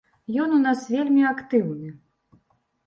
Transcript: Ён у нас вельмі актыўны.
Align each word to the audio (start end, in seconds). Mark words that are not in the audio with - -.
Ён 0.45 0.49
у 0.59 0.61
нас 0.63 0.79
вельмі 0.95 1.21
актыўны. 1.33 1.95